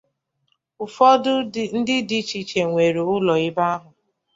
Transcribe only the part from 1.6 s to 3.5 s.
ndị dị iche iche nwere ụlọ